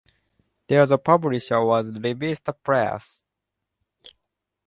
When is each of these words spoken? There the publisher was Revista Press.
There 0.67 0.83
the 0.87 0.97
publisher 0.97 1.63
was 1.63 1.85
Revista 1.85 2.53
Press. 2.63 3.23